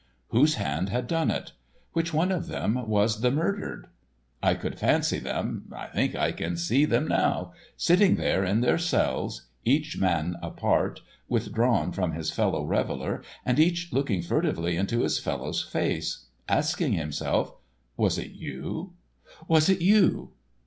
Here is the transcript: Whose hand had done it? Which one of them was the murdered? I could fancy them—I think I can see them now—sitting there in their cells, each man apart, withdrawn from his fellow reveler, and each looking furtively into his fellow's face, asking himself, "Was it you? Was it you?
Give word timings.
Whose 0.29 0.55
hand 0.55 0.89
had 0.89 1.05
done 1.05 1.29
it? 1.29 1.51
Which 1.93 2.11
one 2.11 2.31
of 2.31 2.47
them 2.47 2.87
was 2.87 3.21
the 3.21 3.29
murdered? 3.29 3.85
I 4.41 4.55
could 4.55 4.79
fancy 4.79 5.19
them—I 5.19 5.89
think 5.89 6.15
I 6.15 6.31
can 6.31 6.57
see 6.57 6.85
them 6.85 7.07
now—sitting 7.07 8.15
there 8.15 8.43
in 8.43 8.61
their 8.61 8.79
cells, 8.79 9.43
each 9.63 9.99
man 9.99 10.37
apart, 10.41 11.01
withdrawn 11.29 11.91
from 11.91 12.13
his 12.13 12.31
fellow 12.31 12.65
reveler, 12.65 13.21
and 13.45 13.59
each 13.59 13.93
looking 13.93 14.23
furtively 14.23 14.75
into 14.75 15.01
his 15.01 15.19
fellow's 15.19 15.61
face, 15.61 16.25
asking 16.49 16.93
himself, 16.93 17.53
"Was 17.95 18.17
it 18.17 18.31
you? 18.31 18.93
Was 19.47 19.69
it 19.69 19.81
you? 19.81 20.31